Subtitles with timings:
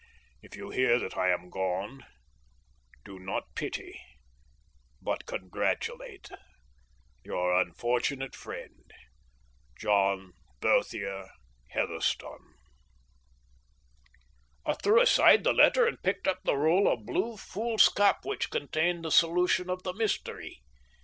[0.41, 2.03] If you hear that I am gone,
[3.05, 4.01] do not pity,
[4.99, 6.27] but congratulate
[7.23, 8.91] Your unfortunate friend,
[9.77, 11.29] JOHN BERTHIER
[11.69, 12.55] HEATHERSTONE.
[14.65, 19.05] I threw aside the letter and picked up the roll of blue foolscap which contained
[19.05, 20.63] the solution of the mystery.